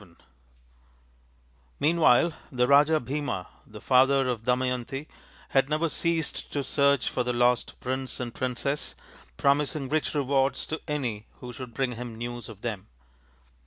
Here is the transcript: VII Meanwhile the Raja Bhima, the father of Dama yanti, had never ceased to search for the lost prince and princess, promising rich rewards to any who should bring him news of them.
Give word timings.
VII 0.01 0.15
Meanwhile 1.79 2.33
the 2.51 2.67
Raja 2.67 2.99
Bhima, 2.99 3.47
the 3.67 3.79
father 3.79 4.27
of 4.29 4.41
Dama 4.41 4.65
yanti, 4.65 5.05
had 5.49 5.69
never 5.69 5.89
ceased 5.89 6.51
to 6.53 6.63
search 6.63 7.07
for 7.07 7.23
the 7.23 7.33
lost 7.33 7.79
prince 7.79 8.19
and 8.19 8.33
princess, 8.33 8.95
promising 9.37 9.89
rich 9.89 10.15
rewards 10.15 10.65
to 10.65 10.81
any 10.87 11.27
who 11.33 11.53
should 11.53 11.75
bring 11.75 11.91
him 11.91 12.17
news 12.17 12.49
of 12.49 12.61
them. 12.61 12.87